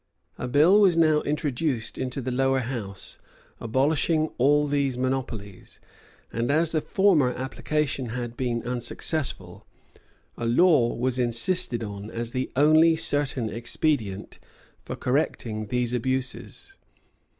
[0.39, 3.19] A bill was now introduced into the lower house,
[3.59, 5.79] abolishing all these monopolies;
[6.33, 9.67] and as the former application had been unsuccessful,
[10.39, 14.39] a law was insisted on as the only certain expedient
[14.83, 16.73] for correcting these abuses.